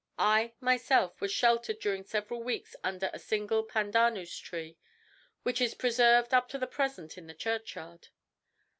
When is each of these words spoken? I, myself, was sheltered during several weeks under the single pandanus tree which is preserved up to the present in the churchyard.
I, 0.17 0.53
myself, 0.59 1.21
was 1.21 1.31
sheltered 1.31 1.77
during 1.79 2.03
several 2.05 2.41
weeks 2.41 2.75
under 2.83 3.11
the 3.13 3.19
single 3.19 3.61
pandanus 3.61 4.35
tree 4.35 4.79
which 5.43 5.61
is 5.61 5.75
preserved 5.75 6.33
up 6.33 6.49
to 6.49 6.57
the 6.57 6.65
present 6.65 7.19
in 7.19 7.27
the 7.27 7.35
churchyard. 7.35 8.07